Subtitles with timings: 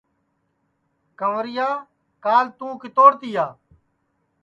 [1.19, 1.69] کنٚورِیا
[2.23, 3.45] کال تُوں کِتوڑ تِیا